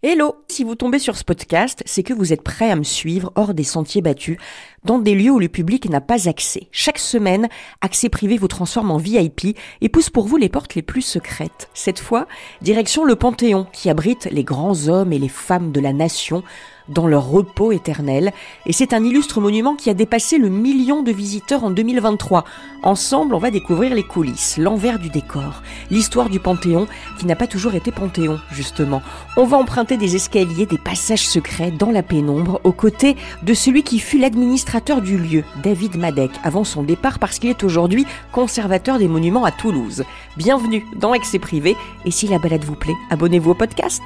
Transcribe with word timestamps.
Hello 0.00 0.36
Si 0.46 0.62
vous 0.62 0.76
tombez 0.76 1.00
sur 1.00 1.16
ce 1.16 1.24
podcast, 1.24 1.82
c'est 1.84 2.04
que 2.04 2.14
vous 2.14 2.32
êtes 2.32 2.42
prêt 2.42 2.70
à 2.70 2.76
me 2.76 2.84
suivre 2.84 3.32
hors 3.34 3.52
des 3.52 3.64
sentiers 3.64 4.00
battus, 4.00 4.38
dans 4.84 5.00
des 5.00 5.16
lieux 5.16 5.32
où 5.32 5.40
le 5.40 5.48
public 5.48 5.90
n'a 5.90 6.00
pas 6.00 6.28
accès. 6.28 6.68
Chaque 6.70 7.00
semaine, 7.00 7.48
Accès 7.80 8.08
Privé 8.08 8.36
vous 8.36 8.46
transforme 8.46 8.92
en 8.92 8.96
VIP 8.96 9.58
et 9.80 9.88
pousse 9.88 10.08
pour 10.08 10.28
vous 10.28 10.36
les 10.36 10.48
portes 10.48 10.76
les 10.76 10.82
plus 10.82 11.02
secrètes. 11.02 11.68
Cette 11.74 11.98
fois, 11.98 12.28
direction 12.62 13.04
le 13.04 13.16
Panthéon, 13.16 13.66
qui 13.72 13.90
abrite 13.90 14.28
les 14.30 14.44
grands 14.44 14.86
hommes 14.86 15.12
et 15.12 15.18
les 15.18 15.28
femmes 15.28 15.72
de 15.72 15.80
la 15.80 15.92
nation, 15.92 16.44
dans 16.88 17.06
leur 17.06 17.28
repos 17.28 17.72
éternel. 17.72 18.32
Et 18.66 18.72
c'est 18.72 18.92
un 18.92 19.04
illustre 19.04 19.40
monument 19.40 19.74
qui 19.74 19.90
a 19.90 19.94
dépassé 19.94 20.38
le 20.38 20.48
million 20.48 21.02
de 21.02 21.12
visiteurs 21.12 21.64
en 21.64 21.70
2023. 21.70 22.44
Ensemble, 22.82 23.34
on 23.34 23.38
va 23.38 23.50
découvrir 23.50 23.94
les 23.94 24.02
coulisses, 24.02 24.56
l'envers 24.56 24.98
du 24.98 25.08
décor, 25.08 25.62
l'histoire 25.90 26.28
du 26.28 26.40
Panthéon 26.40 26.86
qui 27.18 27.26
n'a 27.26 27.36
pas 27.36 27.46
toujours 27.46 27.74
été 27.74 27.90
Panthéon, 27.90 28.38
justement. 28.52 29.02
On 29.36 29.44
va 29.44 29.56
emprunter 29.56 29.96
des 29.96 30.16
escaliers, 30.16 30.66
des 30.66 30.78
passages 30.78 31.26
secrets 31.26 31.70
dans 31.70 31.90
la 31.90 32.02
pénombre, 32.02 32.60
aux 32.64 32.72
côtés 32.72 33.16
de 33.42 33.54
celui 33.54 33.82
qui 33.82 33.98
fut 33.98 34.18
l'administrateur 34.18 35.02
du 35.02 35.18
lieu, 35.18 35.44
David 35.62 35.96
Madec, 35.96 36.30
avant 36.44 36.64
son 36.64 36.82
départ 36.82 37.18
parce 37.18 37.38
qu'il 37.38 37.50
est 37.50 37.64
aujourd'hui 37.64 38.06
conservateur 38.32 38.98
des 38.98 39.08
monuments 39.08 39.44
à 39.44 39.50
Toulouse. 39.50 40.04
Bienvenue 40.36 40.86
dans 40.96 41.12
Accès 41.12 41.38
Privé, 41.38 41.76
et 42.04 42.10
si 42.10 42.28
la 42.28 42.38
balade 42.38 42.64
vous 42.64 42.76
plaît, 42.76 42.94
abonnez-vous 43.10 43.50
au 43.50 43.54
podcast. 43.54 44.02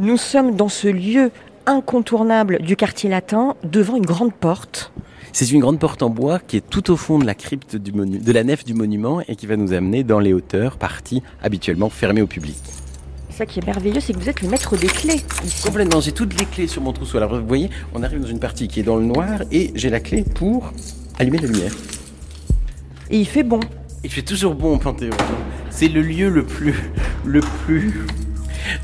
Nous 0.00 0.16
sommes 0.16 0.54
dans 0.54 0.68
ce 0.68 0.88
lieu 0.88 1.30
incontournable 1.66 2.58
du 2.62 2.76
quartier 2.76 3.10
latin, 3.10 3.56
devant 3.64 3.96
une 3.96 4.06
grande 4.06 4.32
porte. 4.32 4.92
C'est 5.32 5.50
une 5.50 5.60
grande 5.60 5.78
porte 5.78 6.02
en 6.02 6.08
bois 6.08 6.38
qui 6.38 6.56
est 6.56 6.68
tout 6.68 6.90
au 6.90 6.96
fond 6.96 7.18
de 7.18 7.26
la 7.26 7.34
crypte 7.34 7.76
du 7.76 7.92
monu- 7.92 8.22
de 8.22 8.32
la 8.32 8.44
nef 8.44 8.64
du 8.64 8.74
monument 8.74 9.20
et 9.28 9.36
qui 9.36 9.46
va 9.46 9.56
nous 9.56 9.72
amener 9.72 10.04
dans 10.04 10.20
les 10.20 10.32
hauteurs, 10.32 10.76
parties 10.78 11.22
habituellement 11.42 11.90
fermées 11.90 12.22
au 12.22 12.26
public. 12.26 12.56
Ça 13.30 13.44
qui 13.44 13.58
est 13.60 13.66
merveilleux, 13.66 14.00
c'est 14.00 14.12
que 14.14 14.18
vous 14.18 14.28
êtes 14.28 14.40
le 14.40 14.48
maître 14.48 14.76
des 14.76 14.86
clés 14.86 15.20
ici. 15.44 15.62
Complètement, 15.62 16.00
j'ai 16.00 16.12
toutes 16.12 16.38
les 16.38 16.46
clés 16.46 16.66
sur 16.66 16.80
mon 16.82 16.92
trousseau. 16.92 17.18
Alors 17.18 17.36
vous 17.38 17.46
voyez, 17.46 17.68
on 17.94 18.02
arrive 18.02 18.20
dans 18.20 18.26
une 18.26 18.40
partie 18.40 18.66
qui 18.68 18.80
est 18.80 18.84
dans 18.84 18.96
le 18.96 19.04
noir 19.04 19.42
et 19.52 19.72
j'ai 19.74 19.90
la 19.90 20.00
clé 20.00 20.24
pour 20.24 20.72
allumer 21.18 21.38
la 21.38 21.48
lumière. 21.48 21.72
Et 23.10 23.18
il 23.18 23.26
fait 23.26 23.42
bon. 23.42 23.60
Il 24.04 24.10
fait 24.10 24.22
toujours 24.22 24.54
bon 24.54 24.74
au 24.76 24.78
Panthéon. 24.78 25.10
C'est 25.70 25.88
le 25.88 26.02
lieu 26.02 26.30
le 26.30 26.44
plus, 26.46 26.74
le 27.24 27.40
plus 27.66 28.06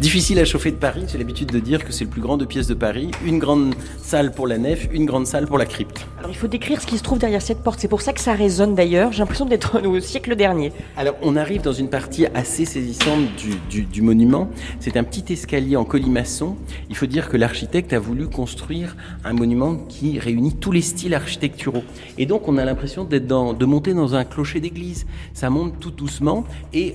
difficile 0.00 0.38
à 0.38 0.44
chauffer 0.44 0.70
de 0.70 0.76
Paris. 0.76 1.04
J'ai 1.10 1.18
l'habitude 1.18 1.50
de 1.50 1.58
dire 1.60 1.84
que 1.84 1.92
c'est 1.92 2.04
le 2.04 2.10
plus 2.10 2.20
grand 2.20 2.36
de 2.36 2.44
pièces 2.44 2.66
de 2.66 2.74
Paris. 2.74 3.10
Une 3.24 3.38
grande 3.38 3.74
salle 4.02 4.32
pour 4.32 4.46
la 4.46 4.58
nef, 4.58 4.88
une 4.92 5.06
grande 5.06 5.26
salle 5.26 5.46
pour 5.46 5.58
la 5.58 5.66
crypte. 5.66 6.06
Alors 6.18 6.30
il 6.30 6.36
faut 6.36 6.46
décrire 6.48 6.80
ce 6.80 6.86
qui 6.86 6.98
se 6.98 7.02
trouve 7.02 7.18
derrière 7.18 7.42
cette 7.42 7.62
porte. 7.62 7.80
C'est 7.80 7.88
pour 7.88 8.00
ça 8.02 8.12
que 8.12 8.20
ça 8.20 8.32
résonne 8.34 8.74
d'ailleurs. 8.74 9.12
J'ai 9.12 9.18
l'impression 9.20 9.46
d'être 9.46 9.80
au 9.86 10.00
siècle 10.00 10.36
dernier. 10.36 10.72
Alors, 10.96 11.14
on 11.22 11.36
arrive 11.36 11.62
dans 11.62 11.72
une 11.72 11.88
partie 11.88 12.26
assez 12.34 12.64
saisissante 12.64 13.26
du, 13.36 13.50
du- 13.70 13.84
du 13.84 14.02
monument. 14.02 14.48
C'est 14.80 14.96
un 14.96 15.04
petit 15.04 15.32
escalier 15.32 15.76
en 15.76 15.84
colimaçon. 15.84 16.56
Il 16.90 16.96
faut 16.96 17.06
dire 17.06 17.28
que 17.28 17.36
l'architecte 17.36 17.92
a 17.92 17.98
voulu 17.98 18.28
construire 18.28 18.96
un 19.24 19.32
monument 19.32 19.76
qui 19.76 20.18
réunit 20.18 20.54
tous 20.54 20.72
les 20.72 20.82
styles 20.82 21.14
architecturaux. 21.14 21.84
Et 22.18 22.26
donc, 22.26 22.48
on 22.48 22.56
a 22.58 22.64
l'impression 22.64 23.04
d'être 23.04 23.26
dans, 23.26 23.52
de 23.52 23.64
monter 23.64 23.94
dans 23.94 24.14
un 24.14 24.24
clocher 24.24 24.60
d'église. 24.60 25.06
Ça 25.34 25.50
monte 25.50 25.78
tout 25.80 25.90
doucement 25.90 26.44
et 26.72 26.94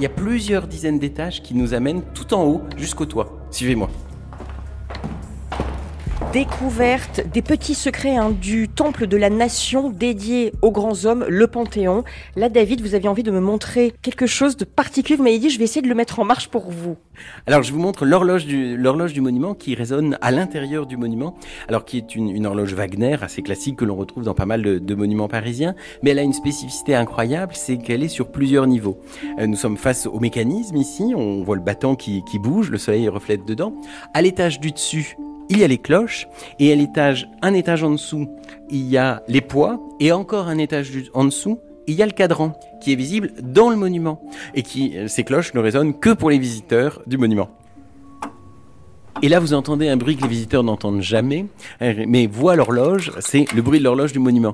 il 0.00 0.04
y 0.04 0.06
a 0.06 0.08
plusieurs 0.08 0.66
dizaines 0.66 0.98
d'étages 0.98 1.42
qui 1.42 1.52
nous 1.52 1.74
amènent 1.74 2.00
tout 2.14 2.32
en 2.32 2.42
haut 2.44 2.62
jusqu'au 2.78 3.04
toit. 3.04 3.38
Suivez-moi. 3.50 3.90
Découverte 6.32 7.22
des 7.32 7.42
petits 7.42 7.74
secrets 7.74 8.14
hein, 8.14 8.30
du 8.30 8.68
temple 8.68 9.08
de 9.08 9.16
la 9.16 9.30
nation 9.30 9.90
dédié 9.90 10.52
aux 10.62 10.70
grands 10.70 11.04
hommes, 11.04 11.24
le 11.28 11.48
Panthéon. 11.48 12.04
Là, 12.36 12.48
David, 12.48 12.82
vous 12.82 12.94
aviez 12.94 13.08
envie 13.08 13.24
de 13.24 13.32
me 13.32 13.40
montrer 13.40 13.92
quelque 14.00 14.26
chose 14.26 14.56
de 14.56 14.64
particulier. 14.64 15.16
Vous 15.16 15.24
m'avez 15.24 15.40
dit, 15.40 15.50
je 15.50 15.58
vais 15.58 15.64
essayer 15.64 15.82
de 15.82 15.88
le 15.88 15.94
mettre 15.96 16.20
en 16.20 16.24
marche 16.24 16.46
pour 16.46 16.70
vous. 16.70 16.96
Alors, 17.48 17.64
je 17.64 17.72
vous 17.72 17.80
montre 17.80 18.06
l'horloge 18.06 18.44
du, 18.46 19.20
monument 19.20 19.54
qui 19.54 19.74
résonne 19.74 20.18
à 20.20 20.30
l'intérieur 20.30 20.86
du 20.86 20.96
monument. 20.96 21.34
Alors, 21.66 21.84
qui 21.84 21.96
est 21.96 22.14
une, 22.14 22.46
horloge 22.46 22.74
Wagner 22.74 23.16
assez 23.20 23.42
classique 23.42 23.74
que 23.74 23.84
l'on 23.84 23.96
retrouve 23.96 24.22
dans 24.22 24.34
pas 24.34 24.46
mal 24.46 24.62
de, 24.62 24.78
de 24.78 24.94
monuments 24.94 25.26
parisiens. 25.26 25.74
Mais 26.04 26.10
elle 26.10 26.20
a 26.20 26.22
une 26.22 26.32
spécificité 26.32 26.94
incroyable, 26.94 27.54
c'est 27.56 27.78
qu'elle 27.78 28.04
est 28.04 28.08
sur 28.08 28.30
plusieurs 28.30 28.68
niveaux. 28.68 29.00
Euh, 29.40 29.48
nous 29.48 29.56
sommes 29.56 29.76
face 29.76 30.06
au 30.06 30.20
mécanisme 30.20 30.76
ici. 30.76 31.12
On 31.16 31.42
voit 31.42 31.56
le 31.56 31.62
battant 31.62 31.96
qui, 31.96 32.22
qui 32.22 32.38
bouge, 32.38 32.70
le 32.70 32.78
soleil 32.78 33.08
reflète 33.08 33.44
dedans. 33.44 33.74
À 34.14 34.22
l'étage 34.22 34.60
du 34.60 34.70
dessus, 34.70 35.16
il 35.50 35.58
y 35.58 35.64
a 35.64 35.68
les 35.68 35.78
cloches. 35.78 36.26
Et 36.58 36.72
à 36.72 36.74
l'étage, 36.74 37.28
un 37.42 37.52
étage 37.52 37.82
en 37.82 37.90
dessous, 37.90 38.28
il 38.70 38.88
y 38.88 38.96
a 38.96 39.22
les 39.28 39.42
poids. 39.42 39.78
Et 39.98 40.12
encore 40.12 40.48
un 40.48 40.56
étage 40.56 40.90
en 41.12 41.24
dessous, 41.24 41.60
il 41.86 41.94
y 41.94 42.02
a 42.02 42.06
le 42.06 42.12
cadran 42.12 42.58
qui 42.80 42.92
est 42.92 42.96
visible 42.96 43.32
dans 43.42 43.68
le 43.68 43.76
monument 43.76 44.22
et 44.54 44.62
qui 44.62 44.96
euh, 44.96 45.08
ces 45.08 45.24
cloches 45.24 45.52
ne 45.54 45.60
résonnent 45.60 45.98
que 45.98 46.10
pour 46.10 46.30
les 46.30 46.38
visiteurs 46.38 47.02
du 47.06 47.18
monument. 47.18 47.50
Et 49.22 49.28
là, 49.28 49.40
vous 49.40 49.52
entendez 49.52 49.88
un 49.88 49.96
bruit 49.96 50.16
que 50.16 50.22
les 50.22 50.28
visiteurs 50.28 50.62
n'entendent 50.62 51.02
jamais, 51.02 51.46
euh, 51.82 52.04
mais 52.08 52.26
voient 52.26 52.56
l'horloge, 52.56 53.12
c'est 53.20 53.44
le 53.52 53.60
bruit 53.60 53.80
de 53.80 53.84
l'horloge 53.84 54.12
du 54.12 54.18
monument. 54.18 54.52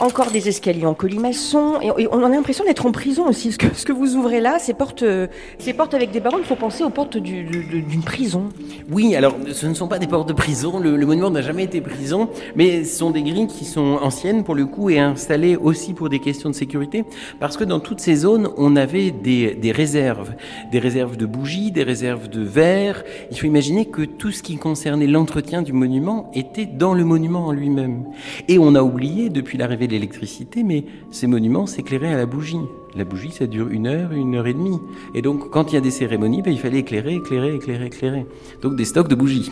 Encore 0.00 0.30
des 0.30 0.48
escaliers 0.48 0.86
en 0.86 0.94
colimaçon. 0.94 1.80
Et, 1.82 2.06
on 2.12 2.22
a 2.24 2.28
l'impression 2.28 2.64
d'être 2.64 2.86
en 2.86 2.92
prison 2.92 3.26
aussi. 3.26 3.50
Ce 3.50 3.84
que, 3.84 3.92
vous 3.92 4.14
ouvrez 4.14 4.40
là, 4.40 4.60
ces 4.60 4.72
portes, 4.72 5.02
euh, 5.02 5.26
ces 5.58 5.72
portes 5.72 5.92
avec 5.92 6.12
des 6.12 6.20
barreaux, 6.20 6.38
il 6.38 6.44
faut 6.44 6.54
penser 6.54 6.84
aux 6.84 6.90
portes 6.90 7.16
d'une 7.16 8.02
prison. 8.04 8.48
Oui, 8.92 9.16
alors 9.16 9.34
ce 9.52 9.66
ne 9.66 9.74
sont 9.74 9.88
pas 9.88 9.98
des 9.98 10.06
portes 10.06 10.28
de 10.28 10.32
prison, 10.32 10.78
le, 10.78 10.96
monument 11.04 11.30
n'a 11.30 11.42
jamais 11.42 11.64
été 11.64 11.80
prison, 11.80 12.28
mais 12.54 12.84
ce 12.84 12.98
sont 12.98 13.10
des 13.10 13.22
grilles 13.22 13.48
qui 13.48 13.64
sont 13.64 13.98
anciennes 14.00 14.44
pour 14.44 14.54
le 14.54 14.66
coup 14.66 14.88
et 14.88 15.00
installées 15.00 15.56
aussi 15.56 15.94
pour 15.94 16.08
des 16.08 16.20
questions 16.20 16.48
de 16.48 16.54
sécurité, 16.54 17.04
parce 17.40 17.56
que 17.56 17.64
dans 17.64 17.80
toutes 17.80 18.00
ces 18.00 18.14
zones, 18.14 18.50
on 18.56 18.76
avait 18.76 19.10
des, 19.10 19.72
réserves, 19.72 20.32
des 20.70 20.78
réserves 20.78 21.16
de 21.16 21.26
bougies, 21.26 21.72
des 21.72 21.82
réserves 21.82 22.28
de 22.28 22.42
verre. 22.42 23.02
Il 23.32 23.38
faut 23.38 23.46
imaginer 23.46 23.86
que 23.86 24.02
tout 24.02 24.30
ce 24.30 24.44
qui 24.44 24.58
concernait 24.58 25.08
l'entretien 25.08 25.62
du 25.62 25.72
monument 25.72 26.30
était 26.34 26.66
dans 26.66 26.94
le 26.94 27.04
monument 27.04 27.46
en 27.46 27.52
lui-même. 27.52 28.04
Et 28.46 28.58
on 28.58 28.76
a 28.76 28.82
oublié 28.82 29.28
depuis 29.28 29.58
l'arrivée 29.58 29.87
l'électricité, 29.88 30.62
mais 30.62 30.84
ces 31.10 31.26
monuments 31.26 31.66
s'éclairaient 31.66 32.12
à 32.12 32.16
la 32.16 32.26
bougie. 32.26 32.60
La 32.96 33.04
bougie, 33.04 33.30
ça 33.30 33.46
dure 33.46 33.68
une 33.68 33.86
heure, 33.86 34.12
une 34.12 34.34
heure 34.34 34.46
et 34.46 34.54
demie. 34.54 34.80
Et 35.14 35.22
donc, 35.22 35.50
quand 35.50 35.72
il 35.72 35.74
y 35.74 35.78
a 35.78 35.80
des 35.80 35.90
cérémonies, 35.90 36.42
ben, 36.42 36.52
il 36.52 36.58
fallait 36.58 36.78
éclairer, 36.78 37.14
éclairer, 37.14 37.54
éclairer, 37.54 37.86
éclairer. 37.86 38.26
Donc, 38.62 38.76
des 38.76 38.84
stocks 38.84 39.08
de 39.08 39.14
bougies. 39.14 39.50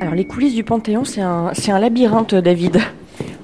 Alors 0.00 0.14
les 0.14 0.24
coulisses 0.24 0.54
du 0.54 0.64
Panthéon, 0.64 1.04
c'est 1.04 1.20
un, 1.20 1.50
c'est 1.52 1.70
un 1.70 1.78
labyrinthe, 1.78 2.34
David. 2.34 2.80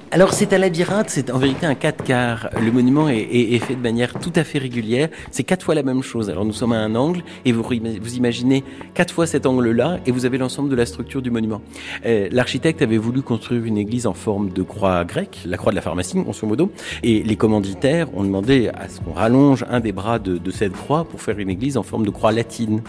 Alors 0.09 0.31
c'est 0.31 0.53
un 0.53 0.57
labyrinthe, 0.57 1.09
c'est 1.09 1.29
en 1.31 1.37
vérité 1.37 1.65
un 1.65 1.75
4 1.75 2.03
quarts. 2.05 2.49
Le 2.57 2.71
monument 2.71 3.09
est, 3.09 3.59
fait 3.59 3.75
de 3.75 3.81
manière 3.81 4.13
tout 4.13 4.31
à 4.37 4.45
fait 4.45 4.57
régulière. 4.57 5.09
C'est 5.31 5.43
quatre 5.43 5.65
fois 5.65 5.75
la 5.75 5.83
même 5.83 6.01
chose. 6.01 6.29
Alors 6.29 6.45
nous 6.45 6.53
sommes 6.53 6.71
à 6.71 6.77
un 6.77 6.95
angle 6.95 7.23
et 7.43 7.51
vous, 7.51 7.61
imaginez 7.73 8.63
quatre 8.93 9.13
fois 9.13 9.27
cet 9.27 9.45
angle-là 9.45 9.99
et 10.05 10.11
vous 10.11 10.25
avez 10.25 10.37
l'ensemble 10.37 10.69
de 10.69 10.77
la 10.77 10.85
structure 10.85 11.21
du 11.21 11.29
monument. 11.29 11.61
Euh, 12.05 12.29
L'architecte 12.31 12.81
avait 12.81 12.97
voulu 12.97 13.21
construire 13.21 13.65
une 13.65 13.77
église 13.77 14.07
en 14.07 14.13
forme 14.13 14.49
de 14.49 14.63
croix 14.63 15.03
grecque, 15.03 15.39
la 15.45 15.57
croix 15.57 15.73
de 15.73 15.75
la 15.75 15.81
pharmacie, 15.81 16.17
grosso 16.17 16.47
modo. 16.47 16.71
Et 17.03 17.21
les 17.21 17.35
commanditaires 17.35 18.07
ont 18.15 18.23
demandé 18.23 18.69
à 18.69 18.87
ce 18.87 19.01
qu'on 19.01 19.13
rallonge 19.13 19.65
un 19.69 19.81
des 19.81 19.91
bras 19.91 20.19
de 20.19 20.51
cette 20.51 20.73
croix 20.73 21.03
pour 21.03 21.21
faire 21.21 21.37
une 21.37 21.49
église 21.49 21.75
en 21.75 21.83
forme 21.83 22.05
de 22.05 22.11
croix 22.11 22.31
latine, 22.31 22.81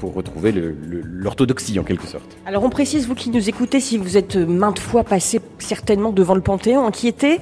pour 0.00 0.14
retrouver 0.14 0.52
l'orthodoxie 0.52 1.78
en 1.78 1.84
quelque 1.84 2.06
sorte. 2.06 2.36
Alors 2.46 2.64
on 2.64 2.70
précise, 2.70 3.06
vous 3.06 3.14
qui 3.14 3.30
nous 3.30 3.48
écoutez, 3.48 3.78
si 3.78 3.98
vous 3.98 4.16
êtes 4.16 4.36
maintes 4.36 4.78
fois 4.80 5.04
passé 5.04 5.40
certainement 5.58 6.10
devant 6.10 6.34
le 6.34 6.40
Panthéon, 6.40 6.90
qui 6.90 7.06
était 7.06 7.38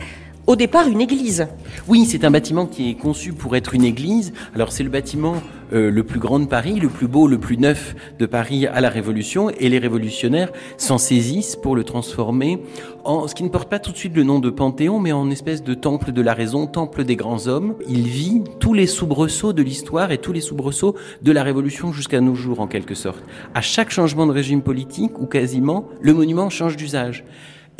au 0.49 0.57
départ 0.57 0.89
une 0.89 1.03
église. 1.03 1.47
Oui, 1.89 2.07
c'est 2.07 2.25
un 2.25 2.31
bâtiment 2.31 2.65
qui 2.65 2.89
est 2.89 2.95
conçu 2.95 3.35
pour 3.35 3.55
être 3.55 3.75
une 3.75 3.85
église. 3.85 4.33
Alors 4.55 4.73
c'est 4.73 4.83
le 4.83 4.89
bâtiment 4.89 5.35
euh, 5.75 5.91
le 5.91 6.03
plus 6.05 6.19
grand 6.19 6.41
de 6.41 6.47
Paris, 6.47 6.81
le 6.81 6.89
plus 6.89 7.07
beau, 7.07 7.29
le 7.29 7.39
plus 7.39 7.59
neuf 7.59 7.95
de 8.19 8.25
Paris 8.25 8.67
à 8.67 8.81
la 8.81 8.89
Révolution, 8.89 9.51
et 9.51 9.69
les 9.69 9.79
révolutionnaires 9.79 10.51
s'en 10.79 10.97
saisissent 10.97 11.55
pour 11.55 11.77
le 11.77 11.85
transformer 11.85 12.63
en 13.05 13.29
ce 13.29 13.35
qui 13.35 13.43
ne 13.45 13.51
porte 13.51 13.69
pas 13.69 13.79
tout 13.79 13.93
de 13.93 13.99
suite 13.99 14.17
le 14.17 14.25
nom 14.25 14.39
de 14.39 14.49
Panthéon, 14.49 14.99
mais 15.01 15.13
en 15.13 15.31
espèce 15.31 15.63
de 15.63 15.75
temple 15.75 16.13
de 16.13 16.23
la 16.23 16.33
raison, 16.33 16.67
temple 16.67 17.05
des 17.05 17.17
grands 17.17 17.47
hommes. 17.47 17.75
Il 17.87 18.09
vit 18.09 18.43
tous 18.59 18.73
les 18.73 18.87
soubresauts 18.87 19.53
de 19.53 19.63
l'histoire 19.63 20.13
et 20.13 20.19
tous 20.19 20.33
les 20.33 20.41
soubresauts 20.41 20.95
de 21.21 21.33
la 21.33 21.43
Révolution 21.43 21.93
jusqu'à 21.93 22.23
nos 22.23 22.35
jours, 22.35 22.61
en 22.61 22.69
quelque 22.69 22.95
sorte. 22.95 23.23
À 23.55 23.61
chaque 23.61 23.91
changement 23.91 24.27
de 24.27 24.33
régime 24.33 24.63
politique, 24.63 25.19
ou 25.19 25.27
quasiment, 25.27 25.89
le 26.01 26.15
monument 26.15 26.49
change 26.49 26.79
d'usage. 26.79 27.25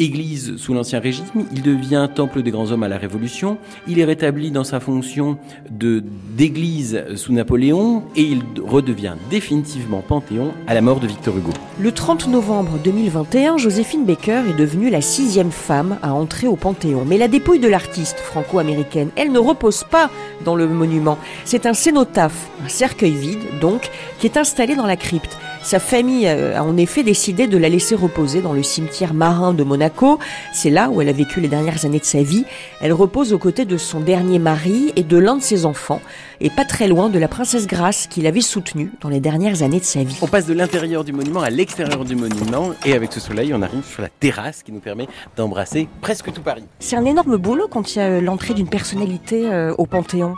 Église 0.01 0.57
sous 0.59 0.75
l'Ancien 0.75 1.01
Régime, 1.01 1.25
il 1.53 1.63
devient 1.63 2.09
temple 2.15 2.43
des 2.43 2.53
grands 2.53 2.71
hommes 2.71 2.85
à 2.85 2.89
la 2.89 2.99
Révolution, 2.99 3.59
il 3.89 3.99
est 3.99 4.05
rétabli 4.05 4.53
dans 4.53 4.63
sa 4.63 4.79
fonction 4.79 5.39
de 5.71 6.05
d'église 6.37 7.03
sous 7.17 7.33
Napoléon 7.33 8.05
et 8.15 8.23
il 8.23 8.43
redevient 8.65 9.15
définitivement 9.29 10.01
Panthéon 10.07 10.53
à 10.69 10.75
la 10.75 10.83
mort 10.83 11.01
de 11.01 11.09
Victor 11.09 11.37
Hugo. 11.37 11.51
Le 11.81 11.91
30 11.91 12.29
novembre 12.29 12.79
2021, 12.85 13.57
Joséphine 13.57 14.05
Baker 14.05 14.43
est 14.49 14.57
devenue 14.57 14.89
la 14.89 15.01
sixième 15.01 15.51
femme 15.51 15.99
à 16.01 16.15
entrer 16.15 16.47
au 16.47 16.55
Panthéon. 16.55 17.05
Mais 17.05 17.19
la 17.19 17.27
dépouille 17.27 17.59
de 17.59 17.69
l'artiste 17.69 18.21
franco-américaine, 18.21 19.11
elle 19.17 19.33
ne 19.33 19.39
repose 19.41 19.83
pas 19.83 20.11
dans 20.45 20.55
le 20.55 20.69
monument. 20.69 21.19
C'est 21.45 21.67
un 21.67 21.75
cénotaphe, 21.75 22.49
un 22.65 22.69
cercueil 22.69 23.15
vide 23.15 23.43
donc, 23.61 23.91
qui 24.21 24.27
est 24.27 24.37
installé 24.37 24.77
dans 24.77 24.87
la 24.87 24.97
crypte. 24.97 25.37
Sa 25.63 25.79
famille 25.79 26.27
a 26.29 26.63
en 26.63 26.77
effet 26.77 27.03
décidé 27.03 27.47
de 27.47 27.59
la 27.59 27.69
laisser 27.69 27.95
reposer 27.95 28.41
dans 28.41 28.53
le 28.53 28.63
cimetière 28.63 29.15
marin 29.15 29.53
de 29.53 29.65
Monaco. 29.65 30.19
C'est 30.53 30.71
là 30.71 30.91
où 30.91 31.03
elle 31.03 31.09
a 31.09 31.13
vécu 31.13 31.41
les 31.41 31.49
dernières 31.49 31.85
années 31.85 31.99
de 31.99 32.05
sa 32.05 32.23
vie. 32.23 32.45
Elle 32.81 32.93
repose 32.93 33.33
aux 33.33 33.39
côtés 33.39 33.65
de 33.65 33.77
son 33.77 34.01
dernier 34.01 34.39
mari 34.39 34.93
et 34.97 35.03
de 35.03 35.17
l'un 35.17 35.37
de 35.37 35.43
ses 35.43 35.67
enfants, 35.67 36.01
et 36.41 36.51
pas 36.51 36.65
très 36.65 36.89
loin 36.89 37.09
de 37.09 37.19
la 37.19 37.29
princesse 37.29 37.67
Grace 37.67 38.07
qu'il 38.07 38.27
avait 38.27 38.41
soutenue 38.41 38.93
dans 39.01 39.09
les 39.09 39.21
dernières 39.21 39.63
années 39.63 39.81
de 39.81 39.85
sa 39.85 40.03
vie. 40.03 40.17
On 40.23 40.27
passe 40.27 40.47
de 40.47 40.55
l'intérieur 40.55 41.05
du 41.05 41.13
monument 41.13 41.41
à 41.41 41.51
l'extérieur 41.51 42.05
du 42.05 42.17
monument, 42.17 42.71
et 42.85 42.95
avec 42.95 43.13
ce 43.13 43.21
soleil, 43.21 43.53
on 43.55 43.63
arrive 43.63 43.85
sur 43.85 44.03
la 44.03 44.09
terrasse 44.09 44.63
qui 44.63 44.73
nous 44.73 44.81
permet 44.81 45.09
d'embrasser 45.37 45.89
presque 46.01 46.33
tout 46.33 46.43
Paris. 46.43 46.65
C'est 46.79 46.97
un 46.97 47.05
énorme 47.05 47.37
boulot 47.37 47.69
quand 47.69 47.95
il 47.95 47.99
y 47.99 48.03
a 48.03 48.21
l'entrée 48.21 48.55
d'une 48.55 48.69
personnalité 48.69 49.47
euh, 49.51 49.75
au 49.79 49.87
Panthéon. 49.87 50.35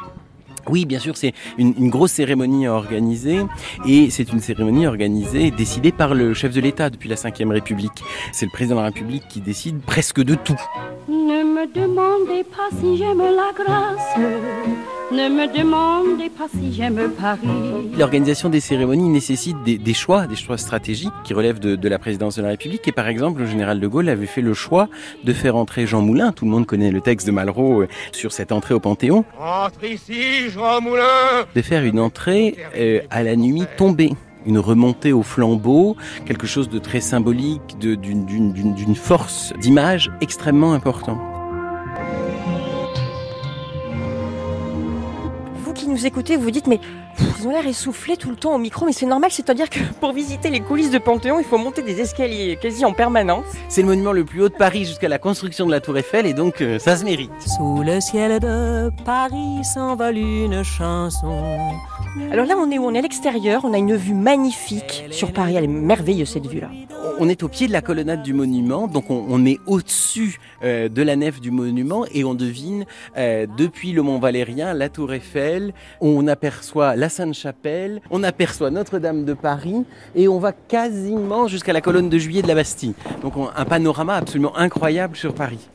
Oui, 0.68 0.84
bien 0.84 0.98
sûr, 0.98 1.16
c'est 1.16 1.32
une, 1.58 1.90
grosse 1.90 2.12
cérémonie 2.12 2.66
à 2.66 2.74
organiser 2.74 3.40
et 3.86 4.10
c'est 4.10 4.32
une 4.32 4.40
cérémonie 4.40 4.86
organisée, 4.86 5.50
décidée 5.50 5.92
par 5.92 6.14
le 6.14 6.34
chef 6.34 6.52
de 6.54 6.60
l'État 6.60 6.90
depuis 6.90 7.08
la 7.08 7.16
Ve 7.16 7.50
République. 7.50 8.02
C'est 8.32 8.46
le 8.46 8.52
président 8.52 8.76
de 8.76 8.80
la 8.80 8.86
République 8.86 9.26
qui 9.28 9.40
décide 9.40 9.80
presque 9.80 10.22
de 10.22 10.34
tout. 10.34 10.60
Ne 11.08 11.44
me 11.44 11.66
demandez 11.72 12.44
pas 12.44 12.68
si 12.80 12.96
j'aime 12.96 13.18
la 13.18 13.52
grâce. 13.56 14.89
Ne 15.12 15.28
me 15.28 15.52
demandez 15.52 16.30
pas 16.30 16.46
si 16.48 16.72
j'aime 16.72 17.10
Paris. 17.20 17.40
L'organisation 17.98 18.48
des 18.48 18.60
cérémonies 18.60 19.08
nécessite 19.08 19.56
des, 19.64 19.76
des, 19.76 19.92
choix, 19.92 20.28
des 20.28 20.36
choix 20.36 20.56
stratégiques 20.56 21.12
qui 21.24 21.34
relèvent 21.34 21.58
de, 21.58 21.74
de, 21.74 21.88
la 21.88 21.98
présidence 21.98 22.36
de 22.36 22.42
la 22.42 22.50
République. 22.50 22.86
Et 22.86 22.92
par 22.92 23.08
exemple, 23.08 23.40
le 23.40 23.46
général 23.46 23.80
de 23.80 23.88
Gaulle 23.88 24.08
avait 24.08 24.26
fait 24.26 24.40
le 24.40 24.54
choix 24.54 24.88
de 25.24 25.32
faire 25.32 25.56
entrer 25.56 25.84
Jean 25.84 26.00
Moulin. 26.00 26.30
Tout 26.30 26.44
le 26.44 26.52
monde 26.52 26.64
connaît 26.64 26.92
le 26.92 27.00
texte 27.00 27.26
de 27.26 27.32
Malraux 27.32 27.82
euh, 27.82 27.88
sur 28.12 28.30
cette 28.30 28.52
entrée 28.52 28.72
au 28.72 28.78
Panthéon. 28.78 29.24
Entre 29.40 29.84
ici, 29.84 30.48
Jean 30.50 30.80
Moulin 30.80 31.02
De 31.56 31.62
faire 31.62 31.84
une 31.84 31.98
entrée 31.98 32.56
euh, 32.76 33.00
à 33.10 33.24
la 33.24 33.34
nuit 33.34 33.64
tombée 33.76 34.12
une 34.46 34.58
remontée 34.58 35.12
au 35.12 35.22
flambeau, 35.22 35.96
quelque 36.24 36.46
chose 36.46 36.70
de 36.70 36.78
très 36.78 37.00
symbolique, 37.00 37.78
d'une 37.78 38.94
force 38.94 39.52
d'image 39.60 40.10
extrêmement 40.22 40.72
important. 40.72 41.29
Nous 45.90 46.06
écoutez, 46.06 46.36
vous 46.36 46.44
vous 46.44 46.50
dites 46.50 46.66
mais 46.66 46.80
ils 47.38 47.46
ont 47.46 47.50
l'air 47.50 47.66
essoufflés 47.66 48.16
tout 48.16 48.30
le 48.30 48.36
temps 48.36 48.54
au 48.54 48.58
micro, 48.58 48.86
mais 48.86 48.92
c'est 48.92 49.06
normal, 49.06 49.30
c'est-à-dire 49.30 49.68
que 49.68 49.80
pour 50.00 50.12
visiter 50.12 50.50
les 50.50 50.60
coulisses 50.60 50.90
de 50.90 50.98
Panthéon, 50.98 51.38
il 51.38 51.44
faut 51.44 51.58
monter 51.58 51.82
des 51.82 52.00
escaliers 52.00 52.56
quasi 52.60 52.84
en 52.84 52.92
permanence. 52.92 53.44
C'est 53.68 53.82
le 53.82 53.88
monument 53.88 54.12
le 54.12 54.24
plus 54.24 54.42
haut 54.42 54.48
de 54.48 54.54
Paris 54.54 54.84
jusqu'à 54.84 55.08
la 55.08 55.18
construction 55.18 55.66
de 55.66 55.72
la 55.72 55.80
Tour 55.80 55.98
Eiffel 55.98 56.26
et 56.26 56.34
donc 56.34 56.60
euh, 56.60 56.78
ça 56.78 56.96
se 56.96 57.04
mérite. 57.04 57.32
Sous 57.40 57.82
le 57.82 58.00
ciel 58.00 58.40
de 58.40 58.90
Paris 59.04 59.64
s'envole 59.64 60.18
une 60.18 60.62
chanson. 60.62 61.72
Alors 62.32 62.46
là, 62.46 62.56
on 62.58 62.70
est 62.70 62.78
où 62.78 62.84
On 62.84 62.94
est 62.94 62.98
à 62.98 63.02
l'extérieur, 63.02 63.64
on 63.64 63.72
a 63.72 63.78
une 63.78 63.94
vue 63.94 64.14
magnifique 64.14 65.04
sur 65.10 65.32
Paris, 65.32 65.54
elle 65.56 65.64
est 65.64 65.68
merveilleuse 65.68 66.28
cette 66.28 66.46
vue-là. 66.46 66.70
On 67.20 67.28
est 67.28 67.42
au 67.42 67.48
pied 67.48 67.68
de 67.68 67.72
la 67.72 67.82
colonnade 67.82 68.22
du 68.22 68.32
monument, 68.32 68.88
donc 68.88 69.10
on, 69.10 69.44
est 69.44 69.58
au-dessus 69.66 70.38
euh, 70.64 70.88
de 70.88 71.02
la 71.02 71.16
nef 71.16 71.40
du 71.40 71.50
monument 71.50 72.06
et 72.12 72.24
on 72.24 72.34
devine 72.34 72.84
euh, 73.16 73.46
depuis 73.58 73.92
le 73.92 74.02
Mont 74.02 74.18
Valérien 74.18 74.74
la 74.74 74.88
Tour 74.88 75.12
Eiffel, 75.12 75.72
on 76.00 76.26
aperçoit 76.26 76.96
la 76.96 77.08
Sainte-Chapelle, 77.08 78.00
on 78.10 78.22
aperçoit 78.22 78.70
Notre-Dame 78.70 79.24
de 79.24 79.34
Paris 79.34 79.84
et 80.16 80.28
on 80.28 80.38
va 80.38 80.52
quasiment 80.52 81.46
jusqu'à 81.46 81.72
la 81.72 81.80
colonne 81.80 82.08
de 82.08 82.18
Juillet 82.18 82.42
de 82.42 82.48
la 82.48 82.54
Bastille. 82.54 82.94
Donc 83.22 83.36
on, 83.36 83.50
un 83.54 83.64
panorama 83.64 84.14
absolument 84.14 84.56
incroyable 84.56 85.16
sur 85.16 85.34
Paris. 85.34 85.68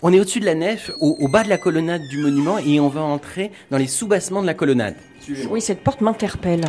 On 0.00 0.12
est 0.12 0.20
au-dessus 0.20 0.40
de 0.40 0.46
la 0.46 0.54
nef, 0.54 0.92
au, 1.00 1.16
au, 1.18 1.28
bas 1.28 1.42
de 1.42 1.48
la 1.48 1.58
colonnade 1.58 2.02
du 2.08 2.18
monument 2.18 2.58
et 2.58 2.78
on 2.78 2.88
va 2.88 3.00
entrer 3.00 3.50
dans 3.72 3.78
les 3.78 3.88
soubassements 3.88 4.42
de 4.42 4.46
la 4.46 4.54
colonnade. 4.54 4.94
Oui, 5.50 5.60
cette 5.60 5.80
porte 5.80 6.00
m'interpelle. 6.00 6.64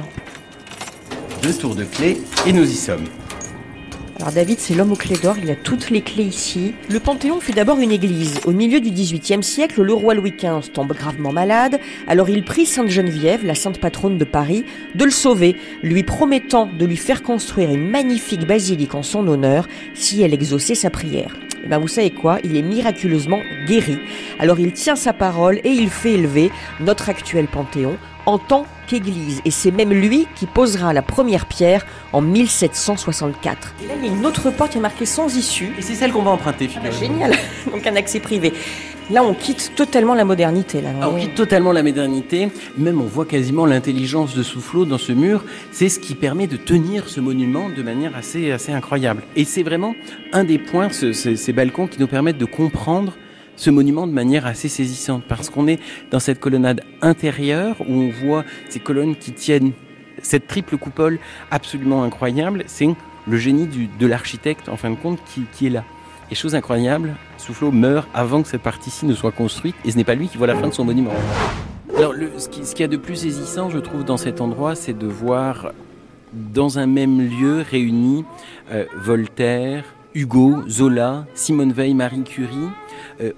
Deux 1.41 1.53
tours 1.53 1.75
de 1.75 1.85
clé 1.85 2.17
et 2.45 2.51
nous 2.51 2.69
y 2.69 2.75
sommes. 2.75 3.05
Alors 4.17 4.33
David, 4.33 4.59
c'est 4.59 4.75
l'homme 4.75 4.91
aux 4.91 4.97
clés 4.97 5.15
d'or, 5.15 5.37
il 5.41 5.49
a 5.49 5.55
toutes 5.55 5.89
les 5.89 6.01
clés 6.01 6.25
ici. 6.25 6.73
Le 6.89 6.99
Panthéon 6.99 7.39
fut 7.39 7.53
d'abord 7.53 7.79
une 7.79 7.91
église. 7.91 8.41
Au 8.45 8.51
milieu 8.51 8.81
du 8.81 8.91
XVIIIe 8.91 9.43
siècle, 9.43 9.81
le 9.81 9.93
roi 9.93 10.13
Louis 10.13 10.33
XV 10.37 10.73
tombe 10.73 10.91
gravement 10.91 11.31
malade, 11.31 11.79
alors 12.05 12.27
il 12.27 12.43
prie 12.43 12.65
Sainte 12.65 12.89
Geneviève, 12.89 13.45
la 13.45 13.55
sainte 13.55 13.79
patronne 13.79 14.17
de 14.17 14.25
Paris, 14.25 14.65
de 14.93 15.05
le 15.05 15.11
sauver, 15.11 15.55
lui 15.81 16.03
promettant 16.03 16.65
de 16.65 16.85
lui 16.85 16.97
faire 16.97 17.23
construire 17.23 17.69
une 17.69 17.89
magnifique 17.89 18.45
basilique 18.45 18.93
en 18.93 19.03
son 19.03 19.25
honneur 19.25 19.69
si 19.93 20.21
elle 20.21 20.33
exauçait 20.33 20.75
sa 20.75 20.89
prière. 20.89 21.37
Et 21.63 21.67
ben 21.67 21.77
vous 21.77 21.87
savez 21.87 22.11
quoi? 22.11 22.39
Il 22.43 22.57
est 22.57 22.61
miraculeusement 22.61 23.39
guéri. 23.67 23.99
Alors 24.37 24.59
il 24.59 24.73
tient 24.73 24.97
sa 24.97 25.13
parole 25.13 25.59
et 25.63 25.71
il 25.71 25.89
fait 25.89 26.13
élever 26.13 26.51
notre 26.81 27.09
actuel 27.09 27.47
Panthéon 27.47 27.97
en 28.29 28.37
tant 28.37 28.65
qu'église. 28.87 29.41
Et 29.43 29.51
c'est 29.51 29.71
même 29.71 29.91
lui 29.91 30.27
qui 30.35 30.45
posera 30.45 30.93
la 30.93 31.01
première 31.01 31.47
pierre 31.47 31.85
en 32.13 32.21
1764. 32.21 33.73
Et 33.83 33.87
là, 33.87 33.93
il 33.97 34.05
y 34.05 34.09
a 34.09 34.15
une 34.15 34.25
autre 34.25 34.51
porte 34.51 34.71
qui 34.71 34.77
est 34.77 34.81
marquée 34.81 35.07
sans 35.07 35.35
issue. 35.35 35.73
Et 35.79 35.81
c'est 35.81 35.95
celle 35.95 36.11
qu'on 36.11 36.21
va 36.21 36.31
emprunter, 36.31 36.69
ah, 36.75 36.91
Génial 36.91 37.31
Donc 37.71 37.85
un 37.87 37.95
accès 37.95 38.19
privé. 38.19 38.53
Là, 39.09 39.23
on 39.23 39.33
quitte 39.33 39.71
totalement 39.75 40.13
la 40.13 40.25
modernité. 40.25 40.81
Là, 40.81 40.89
ah, 41.01 41.09
on 41.09 41.17
quitte 41.17 41.33
totalement 41.33 41.71
la 41.71 41.81
modernité. 41.81 42.49
Même, 42.77 43.01
on 43.01 43.05
voit 43.05 43.25
quasiment 43.25 43.65
l'intelligence 43.65 44.35
de 44.35 44.43
Soufflot 44.43 44.85
dans 44.85 44.99
ce 44.99 45.11
mur. 45.11 45.43
C'est 45.71 45.89
ce 45.89 45.99
qui 45.99 46.13
permet 46.13 46.45
de 46.45 46.57
tenir 46.57 47.09
ce 47.09 47.19
monument 47.19 47.69
de 47.69 47.81
manière 47.81 48.15
assez, 48.15 48.51
assez 48.51 48.71
incroyable. 48.71 49.23
Et 49.35 49.43
c'est 49.43 49.63
vraiment 49.63 49.95
un 50.33 50.43
des 50.43 50.59
points, 50.59 50.89
ce, 50.91 51.13
ces, 51.13 51.35
ces 51.35 51.53
balcons, 51.53 51.87
qui 51.87 51.99
nous 51.99 52.07
permettent 52.07 52.37
de 52.37 52.45
comprendre 52.45 53.13
ce 53.59 53.69
monument 53.69 54.07
de 54.07 54.13
manière 54.13 54.45
assez 54.45 54.69
saisissante 54.69 55.23
parce 55.27 55.49
qu'on 55.49 55.67
est 55.67 55.79
dans 56.11 56.19
cette 56.19 56.39
colonnade 56.39 56.81
intérieure 57.01 57.75
où 57.81 57.91
on 57.93 58.09
voit 58.09 58.45
ces 58.69 58.79
colonnes 58.79 59.17
qui 59.17 59.33
tiennent 59.33 59.73
cette 60.21 60.47
triple 60.47 60.77
coupole 60.77 61.19
absolument 61.51 62.03
incroyable. 62.03 62.63
C'est 62.67 62.87
le 63.27 63.37
génie 63.37 63.67
de 63.67 64.07
l'architecte 64.07 64.69
en 64.69 64.77
fin 64.77 64.89
de 64.89 64.95
compte 64.95 65.19
qui, 65.53 65.67
est 65.67 65.69
là. 65.69 65.83
Et 66.31 66.35
chose 66.35 66.55
incroyable, 66.55 67.15
Soufflot 67.37 67.71
meurt 67.71 68.07
avant 68.13 68.41
que 68.43 68.47
cette 68.47 68.61
partie-ci 68.61 69.05
ne 69.05 69.13
soit 69.13 69.33
construite 69.33 69.75
et 69.83 69.91
ce 69.91 69.97
n'est 69.97 70.05
pas 70.05 70.15
lui 70.15 70.29
qui 70.29 70.37
voit 70.37 70.47
la 70.47 70.55
fin 70.55 70.69
de 70.69 70.73
son 70.73 70.85
monument. 70.85 71.11
Alors 71.97 72.13
ce 72.37 72.47
qu'il 72.47 72.63
qui 72.63 72.81
y 72.81 72.85
a 72.85 72.87
de 72.87 72.95
plus 72.95 73.17
saisissant, 73.17 73.69
je 73.69 73.79
trouve, 73.79 74.05
dans 74.05 74.15
cet 74.15 74.39
endroit, 74.39 74.73
c'est 74.75 74.97
de 74.97 75.07
voir 75.07 75.73
dans 76.31 76.79
un 76.79 76.87
même 76.87 77.19
lieu 77.19 77.65
réunis 77.69 78.23
euh, 78.71 78.85
Voltaire, 78.95 79.83
Hugo, 80.15 80.63
Zola, 80.69 81.25
Simone 81.33 81.73
Veil, 81.73 81.93
Marie 81.93 82.23
Curie, 82.23 82.69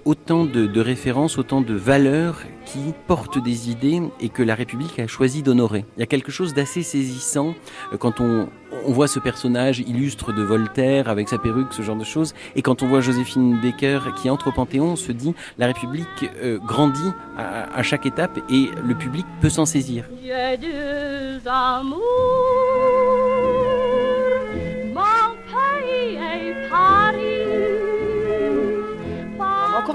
autant 0.05 0.45
de, 0.45 0.79
références, 0.79 1.37
autant 1.37 1.61
de 1.61 1.73
valeurs 1.73 2.41
qui 2.65 2.93
portent 3.07 3.41
des 3.41 3.69
idées 3.69 4.01
et 4.19 4.29
que 4.29 4.43
la 4.43 4.55
République 4.55 4.99
a 4.99 5.07
choisi 5.07 5.43
d'honorer. 5.43 5.85
Il 5.97 5.99
y 5.99 6.03
a 6.03 6.07
quelque 6.07 6.31
chose 6.31 6.53
d'assez 6.53 6.83
saisissant 6.83 7.55
euh, 7.91 7.97
quand 7.97 8.21
on, 8.21 8.49
voit 8.87 9.07
ce 9.07 9.19
personnage 9.19 9.79
illustre 9.79 10.31
de 10.31 10.41
Voltaire 10.41 11.09
avec 11.09 11.27
sa 11.27 11.37
perruque, 11.37 11.73
ce 11.73 11.81
genre 11.81 11.97
de 11.97 12.05
choses, 12.05 12.33
et 12.55 12.61
quand 12.61 12.81
on 12.83 12.87
voit 12.87 13.01
Joséphine 13.01 13.59
Baker 13.61 13.99
qui 14.15 14.29
entre 14.29 14.47
au 14.47 14.51
Panthéon, 14.51 14.93
on 14.93 14.95
se 14.95 15.11
dit 15.11 15.35
la 15.57 15.67
République 15.67 16.07
euh, 16.41 16.57
grandit 16.57 17.11
à, 17.37 17.75
à, 17.75 17.83
chaque 17.83 18.05
étape 18.05 18.39
et 18.49 18.69
le 18.83 18.95
public 18.95 19.25
peut 19.41 19.49
s'en 19.49 19.65
saisir. 19.65 20.05
J'ai 20.23 20.57
deux 20.57 21.47
amours. 21.47 22.70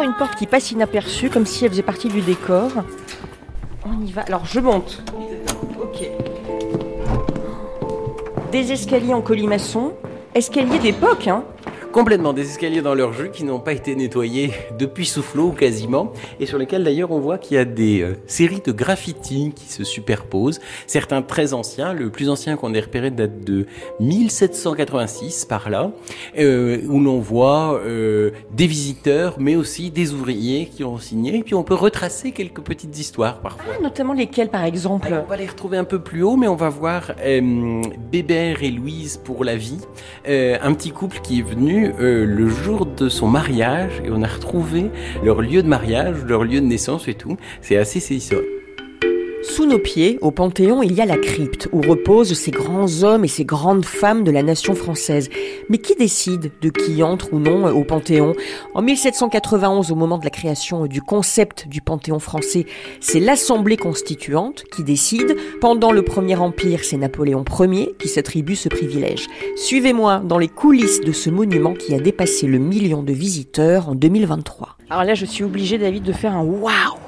Une 0.03 0.15
porte 0.15 0.37
qui 0.37 0.47
passe 0.47 0.71
inaperçue, 0.71 1.31
comme 1.31 1.47
si 1.47 1.65
elle 1.65 1.71
faisait 1.71 1.83
partie 1.83 2.09
du 2.09 2.21
décor. 2.21 2.71
On 3.85 4.05
y 4.05 4.12
va. 4.12 4.23
Alors, 4.23 4.45
je 4.45 4.61
monte. 4.61 5.03
Ok. 5.81 6.09
Des 8.53 8.73
escaliers 8.73 9.15
en 9.15 9.23
colimaçon. 9.23 9.93
Escalier 10.35 10.79
d'époque, 10.79 11.29
hein 11.29 11.45
complètement 11.97 12.35
des 12.35 12.43
escaliers 12.43 12.83
dans 12.83 12.95
leur 12.95 13.15
jus 13.15 13.31
qui 13.31 13.43
n'ont 13.43 13.59
pas 13.59 13.73
été 13.73 13.97
nettoyés 13.97 14.53
depuis 14.79 15.07
Soufflot 15.07 15.53
quasiment 15.53 16.12
et 16.38 16.45
sur 16.45 16.59
lesquels 16.59 16.85
d'ailleurs 16.85 17.11
on 17.11 17.21
voit 17.21 17.38
qu'il 17.38 17.57
y 17.57 17.59
a 17.59 17.65
des 17.65 18.03
euh, 18.03 18.19
séries 18.26 18.61
de 18.62 18.71
graffitis 18.71 19.55
qui 19.57 19.73
se 19.73 19.83
superposent, 19.83 20.61
certains 20.87 21.23
très 21.23 21.55
anciens, 21.55 21.95
le 21.95 22.11
plus 22.11 22.29
ancien 22.29 22.57
qu'on 22.57 22.75
ait 22.75 22.81
repéré 22.81 23.11
date 23.11 23.43
de 23.45 23.65
1786 24.00 25.47
par 25.47 25.71
là, 25.71 25.91
euh, 26.38 26.83
où 26.87 27.00
l'on 27.00 27.19
voit 27.19 27.81
euh, 27.83 28.33
des 28.53 28.67
visiteurs 28.67 29.37
mais 29.38 29.57
aussi 29.57 29.91
des 29.91 30.12
ouvriers 30.12 30.67
qui 30.67 30.85
ont 30.85 30.99
signé 30.99 31.38
et 31.38 31.43
puis 31.43 31.55
on 31.55 31.62
peut 31.62 31.73
retracer 31.73 32.33
quelques 32.33 32.61
petites 32.61 32.99
histoires 32.99 33.41
parfois. 33.41 33.73
Ah, 33.75 33.83
notamment 33.83 34.12
lesquelles 34.12 34.50
par 34.50 34.65
exemple 34.65 35.07
Alors, 35.07 35.25
On 35.25 35.31
va 35.31 35.38
les 35.38 35.47
retrouver 35.47 35.79
un 35.79 35.85
peu 35.85 36.00
plus 36.00 36.23
haut 36.23 36.37
mais 36.37 36.47
on 36.47 36.57
va 36.57 36.69
voir 36.69 37.12
Bébert 38.12 38.62
et 38.62 38.71
Louise 38.71 39.17
pour 39.17 39.45
la 39.45 39.57
vie, 39.57 39.81
un 40.26 40.75
petit 40.75 40.91
couple 40.91 41.21
qui 41.23 41.38
est 41.38 41.43
venu 41.43 41.86
euh, 42.00 42.25
le 42.25 42.49
jour 42.49 42.87
de 42.87 43.09
son 43.09 43.28
mariage 43.28 44.02
et 44.05 44.11
on 44.11 44.23
a 44.23 44.26
retrouvé 44.26 44.90
leur 45.25 45.43
lieu 45.43 45.62
de 45.62 45.69
mariage, 45.69 46.25
leur 46.26 46.45
lieu 46.45 46.61
de 46.61 46.66
naissance 46.66 47.09
et 47.09 47.14
tout. 47.14 47.37
C'est 47.61 47.76
assez 47.76 48.00
saisissant. 48.00 48.37
Sous 49.57 49.65
nos 49.65 49.79
pieds, 49.79 50.19
au 50.21 50.33
Panthéon, 50.33 50.83
il 50.83 50.93
y 50.93 51.01
a 51.01 51.07
la 51.07 51.17
crypte, 51.17 51.71
où 51.73 51.81
reposent 51.81 52.35
ces 52.35 52.51
grands 52.51 53.05
hommes 53.05 53.25
et 53.25 53.29
ces 53.29 53.47
grandes 53.47 53.87
femmes 53.87 54.23
de 54.23 54.31
la 54.31 54.43
nation 54.43 54.75
française. 54.75 55.31
Mais 55.71 55.79
qui 55.79 55.95
décide 55.95 56.53
de 56.61 56.69
qui 56.69 57.03
entre 57.03 57.33
ou 57.33 57.39
non 57.39 57.67
au 57.75 57.83
Panthéon? 57.83 58.35
En 58.75 58.83
1791, 58.83 59.91
au 59.91 59.95
moment 59.95 60.19
de 60.19 60.25
la 60.25 60.31
création 60.31 60.85
du 60.85 61.01
concept 61.01 61.69
du 61.69 61.81
Panthéon 61.81 62.19
français, 62.19 62.67
c'est 63.01 63.19
l'Assemblée 63.19 63.79
constituante 63.79 64.65
qui 64.77 64.85
décide. 64.85 65.35
Pendant 65.63 65.91
le 65.91 66.03
Premier 66.03 66.37
Empire, 66.37 66.81
c'est 66.85 66.99
Napoléon 66.99 67.43
Ier 67.59 67.95
qui 67.99 68.09
s'attribue 68.09 68.57
ce 68.57 68.69
privilège. 68.69 69.27
Suivez-moi 69.57 70.21
dans 70.23 70.37
les 70.37 70.49
coulisses 70.49 71.01
de 71.01 71.13
ce 71.13 71.31
monument 71.31 71.73
qui 71.73 71.95
a 71.95 71.99
dépassé 71.99 72.47
le 72.47 72.59
million 72.59 73.03
de 73.03 73.15
visiteurs 73.15 73.89
en 73.89 73.95
2023. 73.95 74.77
Alors 74.91 75.05
là, 75.05 75.15
je 75.15 75.25
suis 75.25 75.45
obligée, 75.45 75.79
David, 75.79 76.03
de 76.03 76.13
faire 76.13 76.37
un 76.37 76.45
waouh 76.45 77.06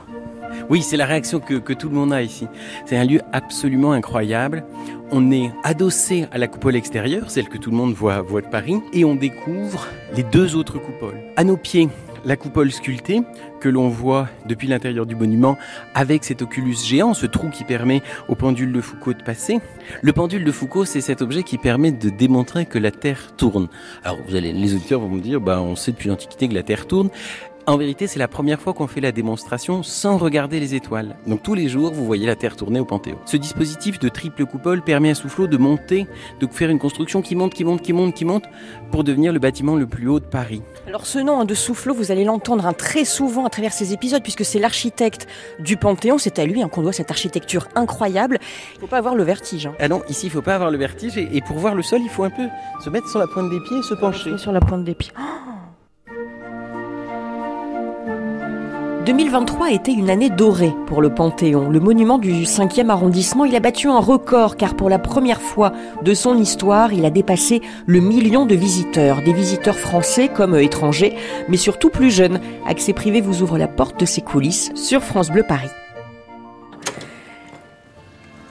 oui, 0.71 0.83
c'est 0.83 0.97
la 0.97 1.07
réaction 1.07 1.41
que, 1.41 1.73
tout 1.73 1.89
le 1.89 1.95
monde 1.95 2.13
a 2.13 2.23
ici. 2.23 2.47
C'est 2.87 2.97
un 2.97 3.05
lieu 3.05 3.21
absolument 3.33 3.93
incroyable. 3.93 4.65
On 5.11 5.31
est 5.31 5.51
adossé 5.65 6.27
à 6.33 6.39
la 6.39 6.49
coupole 6.49 6.77
extérieure, 6.77 7.31
celle 7.31 7.49
que 7.49 7.59
tout 7.59 7.71
le 7.71 7.77
monde 7.77 7.95
voit, 7.95 8.21
voit 8.21 8.41
de 8.41 8.49
Paris, 8.49 8.81
et 8.93 9.05
on 9.05 9.15
découvre 9.15 9.87
les 10.15 10.23
deux 10.23 10.57
autres 10.57 10.79
coupoles. 10.79 11.19
À 11.37 11.45
nos 11.45 11.57
pieds, 11.57 11.89
la 12.25 12.37
coupole 12.37 12.71
sculptée 12.71 13.23
que 13.61 13.69
l'on 13.69 13.89
voit 13.89 14.29
depuis 14.47 14.69
l'intérieur 14.69 15.07
du 15.07 15.15
monument 15.15 15.57
avec 15.95 16.25
cet 16.25 16.43
oculus 16.43 16.77
géant, 16.85 17.15
ce 17.15 17.27
trou 17.27 17.49
qui 17.49 17.65
permet 17.65 18.03
au 18.29 18.35
pendule 18.35 18.73
de 18.73 18.81
Foucault 18.81 19.15
de 19.15 19.23
passer. 19.23 19.61
Le 20.03 20.13
pendule 20.13 20.45
de 20.45 20.53
Foucault, 20.53 20.85
c'est 20.85 21.01
cet 21.01 21.23
objet 21.23 21.43
qui 21.43 21.59
permet 21.59 21.91
de 21.91 22.11
démontrer 22.11 22.67
que 22.67 22.79
la 22.79 22.91
Terre 22.91 23.35
tourne. 23.37 23.69
Alors 24.05 24.19
vous 24.29 24.37
allez, 24.37 24.53
les 24.53 24.75
auditeurs 24.75 25.01
vont 25.01 25.09
me 25.09 25.21
dire, 25.21 25.41
bah 25.41 25.61
on 25.61 25.77
sait 25.77 25.93
depuis 25.93 26.09
l'Antiquité 26.09 26.49
que 26.49 26.55
la 26.55 26.63
Terre 26.63 26.87
tourne. 26.87 27.11
En 27.69 27.77
vérité, 27.77 28.07
c'est 28.07 28.19
la 28.19 28.29
première 28.29 28.63
fois 28.63 28.73
qu'on 28.73 28.87
fait 28.87 29.03
la 29.03 29.13
démonstration 29.13 29.83
sans 29.83 30.17
regarder 30.17 30.59
les 30.59 30.75
étoiles. 30.75 31.17
Donc 31.27 31.43
tous 31.43 31.53
les 31.53 31.69
jours, 31.69 31.93
vous 31.93 32.07
voyez 32.07 32.25
la 32.25 32.35
Terre 32.35 32.57
tourner 32.57 32.81
au 32.81 32.87
Panthéon. 32.87 33.19
Ce 33.27 33.37
dispositif 33.37 33.99
de 33.99 34.09
triple 34.09 34.47
coupole 34.47 34.81
permet 34.81 35.11
à 35.11 35.15
Soufflot 35.15 35.47
de 35.49 35.59
monter, 35.59 36.07
de 36.41 36.47
faire 36.47 36.71
une 36.71 36.79
construction 36.79 37.21
qui 37.21 37.37
monte, 37.37 37.53
qui 37.53 37.65
monte, 37.65 37.83
qui 37.83 37.93
monte, 37.93 38.15
qui 38.15 38.25
monte, 38.25 38.45
pour 38.91 39.05
devenir 39.05 39.35
le 39.35 39.39
bâtiment 39.39 39.77
le 39.77 39.87
plus 39.87 40.09
haut 40.09 40.19
de 40.19 40.25
Paris. 40.25 40.63
Alors 40.87 41.05
ce 41.05 41.19
nom 41.19 41.41
hein, 41.41 41.45
de 41.45 41.53
Soufflot, 41.53 41.93
vous 41.93 42.11
allez 42.11 42.25
l'entendre 42.25 42.65
hein, 42.65 42.73
très 42.73 43.05
souvent 43.05 43.45
à 43.45 43.51
travers 43.51 43.75
ces 43.75 43.93
épisodes, 43.93 44.23
puisque 44.23 44.47
c'est 44.47 44.61
l'architecte 44.61 45.27
du 45.59 45.77
Panthéon, 45.77 46.17
c'est 46.17 46.39
à 46.39 46.47
lui 46.47 46.63
hein, 46.63 46.71
qu'on 46.71 46.81
doit 46.81 46.95
cette 46.95 47.11
architecture 47.11 47.69
incroyable. 47.75 48.39
Il 48.77 48.81
faut 48.81 48.87
pas 48.87 48.97
avoir 48.97 49.15
le 49.15 49.25
vertige. 49.25 49.69
Ah 49.79 49.89
non, 49.89 50.01
ici 50.09 50.29
il 50.29 50.31
faut 50.31 50.41
pas 50.41 50.55
avoir 50.55 50.71
le 50.71 50.79
vertige, 50.79 51.19
et, 51.19 51.43
pour 51.43 51.59
voir 51.59 51.75
le 51.75 51.83
sol, 51.83 52.01
il 52.03 52.09
faut 52.09 52.25
un 52.25 52.31
peu 52.31 52.49
se 52.83 52.89
mettre 52.89 53.11
sur 53.11 53.19
la 53.19 53.27
pointe 53.27 53.51
des 53.51 53.61
pieds 53.61 53.77
et 53.77 53.83
se 53.83 53.93
pencher. 53.93 54.39
Sur 54.39 54.53
la 54.53 54.61
pointe 54.61 54.85
des 54.85 54.95
pieds. 54.95 55.13
Oh 55.19 55.58
2023 59.09 59.69
a 59.69 59.71
été 59.71 59.91
une 59.91 60.11
année 60.11 60.29
dorée 60.29 60.75
pour 60.87 61.01
le 61.01 61.09
Panthéon. 61.09 61.71
Le 61.71 61.81
monument 61.81 62.19
du 62.19 62.43
5e 62.43 62.91
arrondissement, 62.91 63.47
il 63.47 63.57
a 63.57 63.61
battu 63.61 63.89
un 63.89 64.01
record 64.01 64.59
car 64.59 64.77
pour 64.77 64.91
la 64.91 64.99
première 64.99 65.41
fois 65.41 65.73
de 66.03 66.13
son 66.13 66.37
histoire, 66.37 66.93
il 66.93 67.07
a 67.07 67.11
dépassé 67.11 67.63
le 67.87 68.01
million 68.01 68.45
de 68.45 68.55
visiteurs. 68.55 69.23
Des 69.23 69.33
visiteurs 69.33 69.79
français 69.79 70.29
comme 70.29 70.55
étrangers, 70.59 71.17
mais 71.49 71.57
surtout 71.57 71.89
plus 71.89 72.11
jeunes. 72.11 72.39
Accès 72.67 72.93
privé 72.93 73.23
vous 73.23 73.41
ouvre 73.41 73.57
la 73.57 73.67
porte 73.67 73.99
de 73.99 74.05
ses 74.05 74.21
coulisses 74.21 74.71
sur 74.75 75.03
France 75.03 75.31
Bleu 75.31 75.43
Paris. 75.43 75.71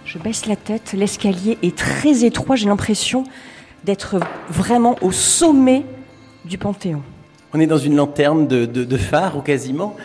Je 0.06 0.18
baisse 0.18 0.48
la 0.48 0.56
tête, 0.56 0.96
l'escalier 0.98 1.60
est 1.62 1.78
très 1.78 2.26
étroit, 2.26 2.56
j'ai 2.56 2.66
l'impression 2.66 3.26
d'être 3.84 4.16
vraiment 4.50 4.96
au 5.02 5.12
sommet 5.12 5.86
du 6.46 6.58
Panthéon. 6.58 7.04
On 7.58 7.60
est 7.60 7.66
dans 7.66 7.80
une 7.80 7.96
lanterne 7.96 8.46
de, 8.46 8.98
phare 8.98 9.36
ou 9.36 9.42
quasiment. 9.42 9.96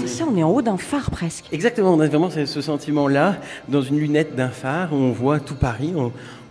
C'est 0.00 0.08
ça, 0.08 0.24
on 0.32 0.34
est 0.34 0.42
en 0.42 0.48
haut 0.48 0.62
d'un 0.62 0.78
phare 0.78 1.10
presque. 1.10 1.44
Exactement, 1.52 1.92
on 1.92 2.00
a 2.00 2.06
vraiment 2.06 2.30
ce 2.30 2.60
sentiment-là, 2.62 3.36
dans 3.68 3.82
une 3.82 3.98
lunette 3.98 4.34
d'un 4.34 4.48
phare, 4.48 4.94
on 4.94 5.12
voit 5.12 5.38
tout 5.38 5.54
Paris, 5.54 5.92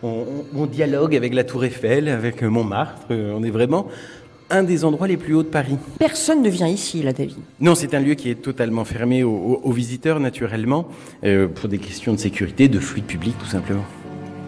on, 0.03 0.65
dialogue 0.67 1.15
avec 1.15 1.33
la 1.33 1.43
Tour 1.43 1.65
Eiffel, 1.65 2.07
avec 2.07 2.43
Montmartre, 2.43 3.07
euh, 3.09 3.33
on 3.35 3.41
est 3.41 3.49
vraiment 3.49 3.87
un 4.51 4.61
des 4.61 4.85
endroits 4.85 5.07
les 5.07 5.17
plus 5.17 5.33
hauts 5.33 5.41
de 5.41 5.47
Paris. 5.47 5.77
Personne 5.97 6.43
ne 6.43 6.49
vient 6.49 6.67
ici, 6.67 7.01
là, 7.01 7.11
David. 7.11 7.37
Non, 7.59 7.73
c'est 7.73 7.95
un 7.95 7.99
lieu 7.99 8.13
qui 8.13 8.29
est 8.29 8.35
totalement 8.35 8.85
fermé 8.85 9.23
aux, 9.23 9.71
visiteurs, 9.71 10.19
naturellement, 10.19 10.87
euh, 11.23 11.47
pour 11.47 11.69
des 11.69 11.79
questions 11.79 12.13
de 12.13 12.19
sécurité, 12.19 12.67
de 12.67 12.77
fluide 12.77 13.05
public, 13.05 13.35
tout 13.39 13.47
simplement. 13.47 13.85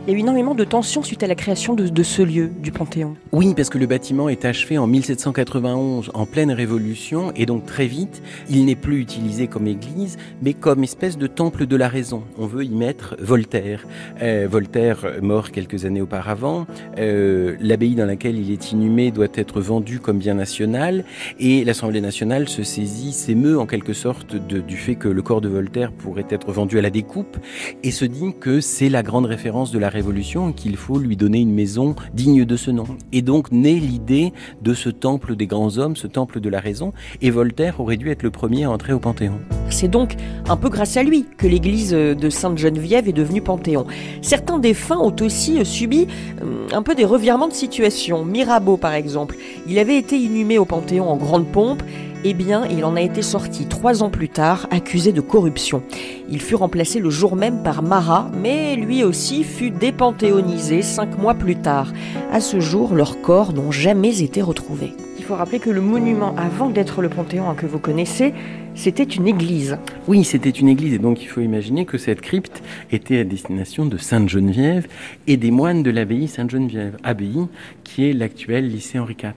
Il 0.05 0.11
y 0.11 0.15
a 0.15 0.17
eu 0.17 0.19
énormément 0.19 0.53
de 0.53 0.65
tensions 0.65 1.01
suite 1.01 1.23
à 1.23 1.27
la 1.27 1.35
création 1.35 1.75
de, 1.75 2.03
ce 2.03 2.21
lieu, 2.21 2.51
du 2.59 2.73
Panthéon. 2.73 3.15
Oui, 3.31 3.53
parce 3.55 3.69
que 3.69 3.77
le 3.77 3.85
bâtiment 3.85 4.27
est 4.27 4.43
achevé 4.43 4.77
en 4.77 4.85
1791, 4.85 6.11
en 6.13 6.25
pleine 6.25 6.51
Révolution, 6.51 7.31
et 7.37 7.45
donc 7.45 7.65
très 7.65 7.87
vite, 7.87 8.21
il 8.49 8.65
n'est 8.65 8.75
plus 8.75 8.99
utilisé 8.99 9.47
comme 9.47 9.65
église, 9.65 10.17
mais 10.41 10.53
comme 10.53 10.83
espèce 10.83 11.17
de 11.17 11.25
temple 11.25 11.67
de 11.67 11.75
la 11.77 11.87
raison. 11.87 12.23
On 12.37 12.47
veut 12.47 12.65
y 12.65 12.75
mettre 12.75 13.15
Voltaire. 13.17 13.87
Euh, 14.21 14.45
Voltaire, 14.51 15.05
mort 15.21 15.51
quelques 15.51 15.85
années 15.85 16.01
auparavant, 16.01 16.67
euh, 16.97 17.55
l'abbaye 17.61 17.95
dans 17.95 18.05
laquelle 18.05 18.37
il 18.37 18.51
est 18.51 18.73
inhumé 18.73 19.09
doit 19.09 19.27
être 19.35 19.61
vendue 19.61 19.99
comme 19.99 20.17
bien 20.17 20.33
national, 20.33 21.05
et 21.39 21.63
l'Assemblée 21.63 22.01
nationale 22.01 22.49
se 22.49 22.63
saisit, 22.63 23.13
s'émeut 23.13 23.57
en 23.57 23.65
quelque 23.65 23.93
sorte 23.93 24.35
du 24.35 24.75
fait 24.75 24.95
que 24.95 25.07
le 25.07 25.21
corps 25.21 25.39
de 25.39 25.47
Voltaire 25.47 25.93
pourrait 25.93 26.27
être 26.29 26.51
vendu 26.51 26.77
à 26.77 26.81
la 26.81 26.89
découpe, 26.89 27.37
et 27.83 27.91
se 27.91 28.03
dit 28.03 28.33
que 28.37 28.59
c'est 28.59 28.89
la 28.89 29.01
grande 29.01 29.27
référence 29.27 29.71
de 29.71 29.79
la 29.79 29.92
Révolution 29.93 30.51
qu'il 30.53 30.75
faut 30.75 30.97
lui 30.97 31.15
donner 31.15 31.39
une 31.39 31.53
maison 31.53 31.93
digne 32.15 32.45
de 32.45 32.57
ce 32.57 32.71
nom. 32.71 32.85
Et 33.11 33.21
donc 33.21 33.51
naît 33.51 33.75
l'idée 33.75 34.33
de 34.63 34.73
ce 34.73 34.89
temple 34.89 35.35
des 35.35 35.45
grands 35.45 35.77
hommes, 35.77 35.95
ce 35.95 36.07
temple 36.07 36.39
de 36.39 36.49
la 36.49 36.59
raison, 36.59 36.93
et 37.21 37.29
Voltaire 37.29 37.79
aurait 37.79 37.97
dû 37.97 38.09
être 38.09 38.23
le 38.23 38.31
premier 38.31 38.63
à 38.63 38.71
entrer 38.71 38.91
au 38.91 38.97
Panthéon. 38.97 39.37
C'est 39.69 39.87
donc 39.87 40.15
un 40.49 40.57
peu 40.57 40.69
grâce 40.69 40.97
à 40.97 41.03
lui 41.03 41.25
que 41.37 41.45
l'église 41.45 41.91
de 41.91 42.29
Sainte-Geneviève 42.31 43.07
est 43.07 43.13
devenue 43.13 43.41
Panthéon. 43.41 43.85
Certains 44.23 44.57
défunts 44.57 44.97
ont 44.97 45.15
aussi 45.21 45.63
subi 45.63 46.07
euh, 46.41 46.67
un 46.71 46.81
peu 46.81 46.95
des 46.95 47.05
revirements 47.05 47.47
de 47.47 47.53
situation. 47.53 48.25
Mirabeau 48.25 48.77
par 48.77 48.93
exemple, 48.93 49.35
il 49.67 49.77
avait 49.77 49.99
été 49.99 50.17
inhumé 50.17 50.57
au 50.57 50.65
Panthéon 50.65 51.07
en 51.07 51.17
grande 51.17 51.45
pompe 51.45 51.83
eh 52.25 52.33
bien, 52.33 52.65
il 52.69 52.85
en 52.85 52.95
a 52.95 53.01
été 53.01 53.21
sorti 53.21 53.65
trois 53.65 54.03
ans 54.03 54.09
plus 54.09 54.29
tard, 54.29 54.67
accusé 54.71 55.11
de 55.11 55.21
corruption. 55.21 55.83
Il 56.29 56.41
fut 56.41 56.55
remplacé 56.55 56.99
le 56.99 57.09
jour 57.09 57.35
même 57.35 57.63
par 57.63 57.83
Marat, 57.83 58.31
mais 58.41 58.75
lui 58.75 59.03
aussi 59.03 59.43
fut 59.43 59.71
dépanthéonisé 59.71 60.81
cinq 60.81 61.17
mois 61.17 61.33
plus 61.33 61.57
tard. 61.57 61.91
À 62.31 62.39
ce 62.39 62.59
jour, 62.59 62.95
leurs 62.95 63.21
corps 63.21 63.53
n'ont 63.53 63.71
jamais 63.71 64.21
été 64.21 64.41
retrouvés. 64.41 64.93
Il 65.19 65.25
faut 65.25 65.35
rappeler 65.35 65.59
que 65.59 65.69
le 65.69 65.81
monument, 65.81 66.35
avant 66.37 66.69
d'être 66.69 67.01
le 67.01 67.09
Panthéon 67.09 67.53
que 67.55 67.65
vous 67.65 67.79
connaissez, 67.79 68.33
c'était 68.75 69.03
une 69.03 69.27
église. 69.27 69.77
Oui, 70.07 70.23
c'était 70.23 70.49
une 70.49 70.67
église, 70.67 70.93
et 70.93 70.99
donc 70.99 71.21
il 71.21 71.27
faut 71.27 71.41
imaginer 71.41 71.85
que 71.85 71.97
cette 71.97 72.21
crypte 72.21 72.61
était 72.91 73.19
à 73.19 73.23
destination 73.23 73.85
de 73.85 73.97
Sainte-Geneviève 73.97 74.87
et 75.27 75.37
des 75.37 75.51
moines 75.51 75.83
de 75.83 75.91
l'abbaye 75.91 76.27
Sainte-Geneviève, 76.27 76.97
abbaye 77.03 77.47
qui 77.83 78.09
est 78.09 78.13
l'actuel 78.13 78.67
lycée 78.69 78.99
Henri 78.99 79.15
IV. 79.21 79.33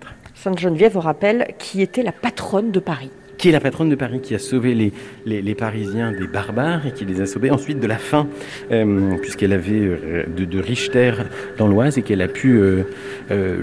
Sainte-Geneviève, 0.47 0.97
au 0.97 1.01
rappel, 1.01 1.49
qui 1.59 1.83
était 1.83 2.05
la 2.05 2.13
patronne 2.13 2.71
de 2.71 2.79
Paris 2.79 3.11
qui 3.37 3.51
est 3.51 3.53
la 3.53 3.61
patronne 3.61 3.91
de 3.91 3.97
Paris, 3.97 4.21
qui 4.23 4.35
a 4.35 4.39
sauvé 4.39 4.75
les, 4.75 4.93
les, 5.27 5.55
Parisiens 5.55 6.11
des 6.11 6.27
barbares 6.27 6.87
et 6.87 6.93
qui 6.93 7.05
les 7.05 7.21
a 7.21 7.27
sauvés 7.27 7.51
ensuite 7.51 7.79
de 7.81 7.87
la 7.87 7.99
faim, 7.99 8.29
euh, 8.71 9.19
puisqu'elle 9.21 9.53
avait 9.53 9.73
euh, 9.73 10.25
de, 10.35 10.47
de, 10.47 10.59
riches 10.59 10.91
terres 10.91 11.27
dans 11.59 11.69
l'Oise 11.69 11.99
et 11.99 12.03
qu'elle 12.03 12.23
a 12.23 12.29
pu 12.29 12.57
euh, 12.59 12.85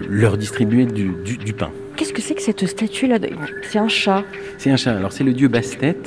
leur 0.07 0.37
distribuer 0.37 0.85
du, 0.85 1.09
du, 1.23 1.53
pain. 1.53 1.71
Qu'est-ce 1.95 2.13
que 2.13 2.21
c'est 2.21 2.35
que 2.35 2.43
cette 2.43 2.67
statue-là? 2.67 3.17
C'est 3.63 3.79
un 3.79 3.87
chat. 3.87 4.23
C'est 4.59 4.69
un 4.69 4.77
chat. 4.77 4.95
Alors 4.95 5.11
c'est 5.11 5.23
le 5.23 5.33
dieu 5.33 5.47
Bastet 5.47 5.97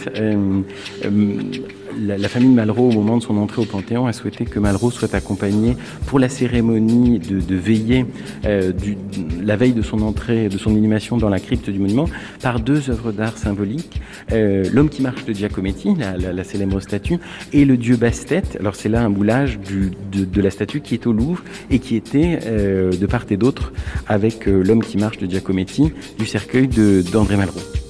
la, 1.98 2.28
famille 2.28 2.50
de 2.50 2.54
Malraux, 2.54 2.88
au 2.88 2.92
moment 2.92 3.16
de 3.16 3.22
son 3.22 3.36
entrée 3.36 3.62
au 3.62 3.64
Panthéon, 3.64 4.06
a 4.06 4.12
souhaité 4.12 4.44
que 4.44 4.58
Malraux 4.58 4.90
soit 4.90 5.14
accompagné 5.14 5.76
pour 6.06 6.18
la 6.18 6.28
cérémonie 6.28 7.18
de, 7.18 7.54
veillée 7.54 8.06
euh, 8.44 8.72
la 9.42 9.56
veille 9.56 9.72
de 9.72 9.82
son 9.82 10.02
entrée, 10.02 10.48
de 10.48 10.58
son 10.58 10.74
inhumation 10.74 11.16
dans 11.16 11.28
la 11.28 11.40
crypte 11.40 11.70
du 11.70 11.78
monument, 11.78 12.06
par 12.42 12.60
deux 12.60 12.90
œuvres 12.90 13.12
d'art 13.12 13.38
symboliques 13.38 14.00
euh, 14.32 14.64
l'homme 14.72 14.88
qui 14.88 15.02
marche 15.02 15.24
de 15.24 15.32
Giacometti, 15.32 15.94
la, 15.96 16.44
célèbre 16.44 16.80
statue, 16.80 17.18
et 17.52 17.64
le 17.64 17.76
dieu 17.76 17.96
Bastet. 17.96 18.42
Alors 18.60 18.74
c'est 18.74 18.88
là 18.88 19.02
un 19.02 19.10
boulage 19.10 19.58
de, 19.60 20.40
la 20.40 20.50
statue 20.50 20.80
qui 20.80 20.94
est 20.94 21.06
au 21.06 21.12
Louvre 21.12 21.42
et 21.70 21.78
qui 21.78 21.96
était 21.96 22.40
euh, 22.46 22.92
de 22.92 23.06
part 23.06 23.24
et 23.30 23.36
d'autre 23.36 23.72
avec 24.06 24.46
l'homme 24.46 24.82
qui 24.82 24.98
marche 24.98 25.18
de 25.18 25.26
Giacometti 25.26 25.92
du 26.18 26.26
cercueil 26.26 26.68
d'André 26.68 27.36
Malraux. 27.36 27.85